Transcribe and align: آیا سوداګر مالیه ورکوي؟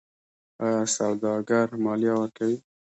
آیا 0.63 0.81
سوداګر 0.95 1.67
مالیه 1.83 2.13
ورکوي؟ 2.17 2.57